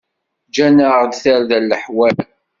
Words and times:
Ǧǧan-aɣ-d 0.49 1.13
tarda 1.21 1.57
n 1.61 1.67
leḥwal. 1.71 2.17